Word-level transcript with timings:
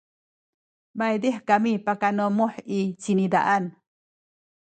maydih 0.97 1.37
kami 1.49 1.73
pakanamuh 1.85 2.53
i 2.77 2.79
cinizaan 3.01 3.63